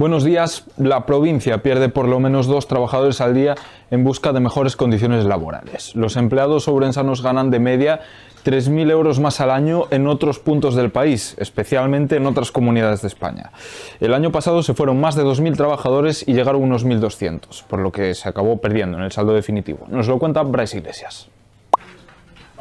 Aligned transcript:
Buenos 0.00 0.24
días. 0.24 0.64
La 0.78 1.04
provincia 1.04 1.62
pierde 1.62 1.90
por 1.90 2.08
lo 2.08 2.20
menos 2.20 2.46
dos 2.46 2.66
trabajadores 2.66 3.20
al 3.20 3.34
día 3.34 3.54
en 3.90 4.02
busca 4.02 4.32
de 4.32 4.40
mejores 4.40 4.74
condiciones 4.74 5.26
laborales. 5.26 5.94
Los 5.94 6.16
empleados 6.16 6.64
sobrensanos 6.64 7.22
ganan 7.22 7.50
de 7.50 7.60
media 7.60 8.00
3.000 8.42 8.90
euros 8.90 9.20
más 9.20 9.42
al 9.42 9.50
año 9.50 9.88
en 9.90 10.06
otros 10.06 10.38
puntos 10.38 10.74
del 10.74 10.90
país, 10.90 11.36
especialmente 11.38 12.16
en 12.16 12.24
otras 12.24 12.50
comunidades 12.50 13.02
de 13.02 13.08
España. 13.08 13.52
El 14.00 14.14
año 14.14 14.32
pasado 14.32 14.62
se 14.62 14.72
fueron 14.72 14.98
más 14.98 15.16
de 15.16 15.22
2.000 15.22 15.54
trabajadores 15.54 16.26
y 16.26 16.32
llegaron 16.32 16.62
unos 16.62 16.86
1.200, 16.86 17.64
por 17.64 17.80
lo 17.80 17.92
que 17.92 18.14
se 18.14 18.26
acabó 18.26 18.58
perdiendo 18.58 18.96
en 18.96 19.04
el 19.04 19.12
saldo 19.12 19.34
definitivo. 19.34 19.84
Nos 19.88 20.08
lo 20.08 20.18
cuenta 20.18 20.42
Bryce 20.44 20.78
Iglesias. 20.78 21.28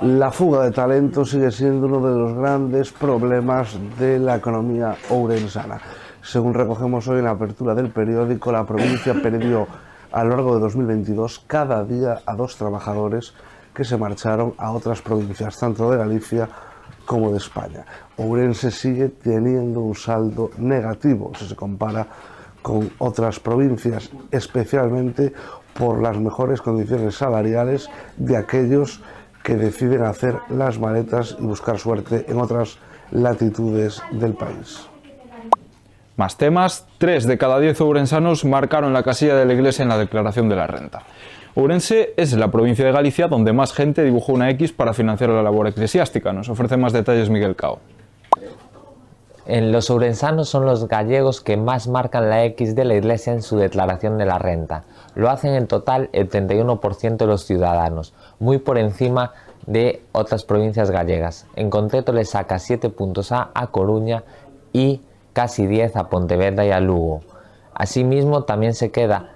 La 0.01 0.31
fuga 0.31 0.63
de 0.63 0.71
talento 0.71 1.25
sigue 1.25 1.51
siendo 1.51 1.87
uno 1.87 1.99
de 1.99 2.17
los 2.17 2.33
grandes 2.33 2.89
problemas 2.93 3.77
de 3.99 4.17
la 4.17 4.37
economía 4.37 4.95
ourensana. 5.09 5.81
Según 6.21 6.53
recogemos 6.53 7.05
hoy 7.09 7.19
en 7.19 7.25
la 7.25 7.31
apertura 7.31 7.75
del 7.75 7.89
periódico, 7.89 8.49
la 8.49 8.65
provincia 8.65 9.13
perdió 9.21 9.67
a 10.13 10.23
lo 10.23 10.29
largo 10.29 10.55
de 10.55 10.61
2022 10.61 11.43
cada 11.45 11.83
día 11.83 12.21
a 12.25 12.33
dos 12.33 12.55
trabajadores 12.55 13.33
que 13.73 13.83
se 13.83 13.97
marcharon 13.97 14.53
a 14.57 14.71
otras 14.71 15.01
provincias, 15.01 15.59
tanto 15.59 15.91
de 15.91 15.97
Galicia 15.97 16.47
como 17.05 17.31
de 17.31 17.37
España. 17.39 17.83
Ourense 18.15 18.71
sigue 18.71 19.09
teniendo 19.09 19.81
un 19.81 19.95
saldo 19.95 20.51
negativo 20.59 21.33
si 21.37 21.45
se 21.45 21.57
compara 21.57 22.07
con 22.61 22.89
otras 22.99 23.41
provincias, 23.41 24.09
especialmente 24.31 25.33
por 25.77 26.01
las 26.01 26.17
mejores 26.17 26.61
condiciones 26.61 27.15
salariales 27.15 27.89
de 28.15 28.37
aquellos 28.37 28.97
que 28.97 29.03
deciden 29.55 30.03
hacer 30.03 30.35
las 30.49 30.79
maletas 30.79 31.35
y 31.39 31.43
buscar 31.43 31.79
suerte 31.79 32.25
en 32.27 32.39
otras 32.39 32.77
latitudes 33.11 34.01
del 34.11 34.33
país. 34.33 34.87
Más 36.15 36.37
temas, 36.37 36.85
tres 36.97 37.25
de 37.25 37.37
cada 37.37 37.59
diez 37.59 37.79
ourensanos 37.79 38.43
marcaron 38.43 38.91
la 38.91 39.03
casilla 39.03 39.35
de 39.35 39.45
la 39.45 39.53
iglesia 39.53 39.83
en 39.83 39.89
la 39.89 39.97
declaración 39.97 40.49
de 40.49 40.55
la 40.55 40.67
renta. 40.67 41.03
Ourense 41.55 42.13
es 42.17 42.33
la 42.33 42.51
provincia 42.51 42.85
de 42.85 42.91
Galicia 42.91 43.27
donde 43.27 43.53
más 43.53 43.73
gente 43.73 44.03
dibujó 44.03 44.33
una 44.33 44.49
X 44.51 44.71
para 44.71 44.93
financiar 44.93 45.29
la 45.31 45.41
labor 45.41 45.67
eclesiástica. 45.67 46.31
Nos 46.33 46.49
ofrece 46.49 46.77
más 46.77 46.93
detalles 46.93 47.29
Miguel 47.29 47.55
Cao. 47.55 47.79
En 49.51 49.71
los 49.71 49.89
ourensanos 49.89 50.47
son 50.47 50.67
los 50.67 50.87
gallegos 50.87 51.41
que 51.41 51.57
más 51.57 51.87
marcan 51.87 52.29
la 52.29 52.43
X 52.43 52.75
de 52.75 52.85
la 52.85 52.93
Iglesia 52.93 53.33
en 53.33 53.41
su 53.41 53.57
declaración 53.57 54.19
de 54.19 54.27
la 54.27 54.37
renta. 54.37 54.83
Lo 55.15 55.31
hacen 55.31 55.55
en 55.55 55.65
total 55.65 56.11
el 56.13 56.29
31% 56.29 57.17
de 57.17 57.25
los 57.25 57.45
ciudadanos, 57.45 58.13
muy 58.37 58.59
por 58.59 58.77
encima 58.77 59.31
de 59.65 60.03
otras 60.11 60.43
provincias 60.43 60.91
gallegas. 60.91 61.47
En 61.55 61.71
concreto 61.71 62.13
le 62.13 62.25
saca 62.25 62.59
7 62.59 62.91
puntos 62.91 63.31
a 63.31 63.49
A 63.55 63.71
Coruña 63.71 64.23
y 64.71 65.01
casi 65.33 65.65
10 65.65 65.95
a 65.95 66.09
Pontevedra 66.09 66.63
y 66.67 66.69
a 66.69 66.79
Lugo. 66.79 67.21
Asimismo, 67.73 68.43
también 68.43 68.75
se 68.75 68.91
queda 68.91 69.31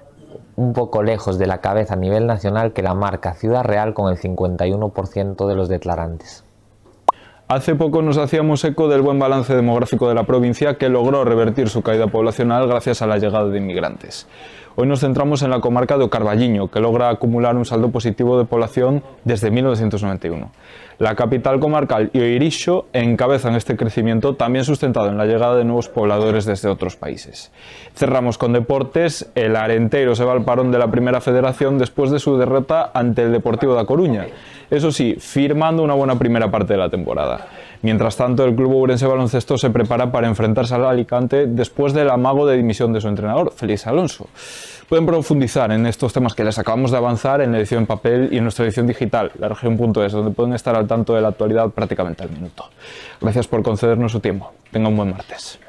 un 0.56 0.74
poco 0.74 1.02
lejos 1.02 1.40
de 1.40 1.48
la 1.48 1.58
cabeza 1.58 1.96
a 1.96 1.98
nivel 1.98 2.28
nacional 2.28 2.74
que 2.74 2.84
la 2.84 2.94
marca 2.94 3.34
Ciudad 3.34 3.64
Real 3.64 3.96
con 3.96 4.12
el 4.12 4.20
51% 4.20 5.48
de 5.48 5.56
los 5.56 5.70
declarantes. 5.70 6.44
Hace 7.54 7.76
poco 7.76 8.02
nos 8.02 8.18
hacíamos 8.18 8.64
eco 8.64 8.88
del 8.88 9.04
buen 9.04 9.20
balance 9.20 9.56
demográfico 9.56 10.10
de 10.10 10.16
la 10.16 10.24
provincia 10.24 10.80
que 10.80 10.90
logró 10.90 11.24
revertir 11.24 11.70
su 11.70 11.84
caída 11.84 12.08
poblacional 12.08 12.68
gracias 12.68 13.04
a 13.04 13.06
la 13.06 13.20
llegada 13.20 13.48
de 13.48 13.60
inmigrantes. 13.60 14.26
Hoy 14.76 14.88
nos 14.88 15.02
centramos 15.02 15.44
en 15.44 15.52
la 15.52 15.60
comarca 15.60 16.00
de 16.00 16.04
Ocarvalliño, 16.04 16.72
que 16.72 16.80
logra 16.80 17.10
acumular 17.10 17.56
un 17.56 17.64
saldo 17.64 17.92
positivo 17.92 18.40
de 18.40 18.46
población 18.46 19.04
desde 19.24 19.52
1991. 19.52 20.50
La 20.98 21.14
capital 21.14 21.60
comarcal 21.60 22.10
y 22.12 22.20
Oirixo 22.20 22.88
encabezan 22.92 23.54
este 23.54 23.78
crecimiento 23.78 24.34
también 24.34 24.66
sustentado 24.66 25.10
en 25.10 25.18
la 25.18 25.26
llegada 25.26 25.56
de 25.58 25.64
nuevos 25.64 25.90
pobladores 25.90 26.46
desde 26.46 26.70
otros 26.70 26.96
países. 26.96 27.52
Cerramos 27.94 28.40
con 28.40 28.54
deportes. 28.54 29.30
El 29.36 29.56
Arenteiro 29.56 30.16
se 30.16 30.26
va 30.26 30.34
al 30.34 30.44
parón 30.44 30.72
de 30.72 30.80
la 30.80 30.90
Primera 30.90 31.22
Federación 31.22 31.78
después 31.78 32.10
de 32.10 32.18
su 32.18 32.38
derrota 32.38 32.90
ante 32.96 33.22
el 33.22 33.32
Deportivo 33.32 33.76
da 33.76 33.86
Coruña. 33.86 34.26
Eso 34.72 34.92
sí, 34.92 35.18
firmando 35.20 35.84
una 35.84 35.94
buena 35.94 36.18
primera 36.18 36.50
parte 36.50 36.74
de 36.74 36.80
la 36.80 36.90
temporada. 36.90 37.48
Mientras 37.84 38.16
tanto, 38.16 38.46
el 38.46 38.56
club 38.56 38.74
Ourense 38.74 39.06
Baloncesto 39.06 39.58
se 39.58 39.70
prepara 39.70 40.12
para 40.12 40.28
enfrentarse 40.28 40.74
al 40.74 40.86
Alicante 40.86 41.48
después 41.48 41.94
del 41.94 42.10
amago 42.10 42.48
de 42.48 42.56
dimisión 42.56 42.94
de 42.94 43.02
su 43.02 43.10
entrenador, 43.10 43.52
Félix 43.54 43.86
Alonso. 43.86 44.28
Pueden 44.90 45.06
profundizar 45.06 45.72
en 45.72 45.86
estos 45.86 46.14
temas 46.14 46.34
que 46.34 46.44
les 46.44 46.58
acabamos 46.60 46.92
de 46.92 46.98
avanzar 46.98 47.42
en 47.42 47.52
la 47.52 47.58
edición 47.58 47.82
en 47.82 47.88
papel 47.88 48.30
y 48.32 48.38
en 48.38 48.44
nuestra 48.44 48.66
edición 48.66 48.88
digital, 48.88 49.32
la 49.40 49.50
región.es, 49.50 50.12
donde 50.12 50.32
pueden 50.32 50.54
estar 50.54 50.76
al 50.76 50.88
tanto 50.88 51.16
de 51.16 51.22
la 51.22 51.30
actualidad 51.30 51.70
prácticamente 51.70 52.24
al 52.24 52.30
minuto. 52.30 52.70
Gracias 53.22 53.48
por 53.48 53.64
concedernos 53.64 54.12
su 54.12 54.20
tiempo. 54.20 54.52
Tenga 54.72 54.90
un 54.90 54.98
buen 54.98 55.12
martes. 55.12 55.60